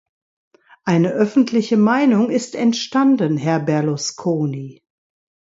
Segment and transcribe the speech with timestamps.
[0.83, 4.81] Eine öffentliche Meinung ist entstanden, Herr Berlusconi.